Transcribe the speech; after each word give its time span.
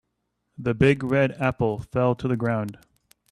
The 0.57 0.73
big 0.73 1.03
red 1.03 1.33
apple 1.33 1.77
fell 1.93 2.15
to 2.15 2.27
the 2.27 2.35
ground. 2.35 2.79